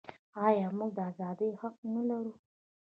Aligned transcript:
آیا 0.45 0.67
موږ 0.77 0.91
د 0.97 0.99
ازادۍ 1.09 1.49
حق 1.61 1.75
نلرو؟ 1.93 2.33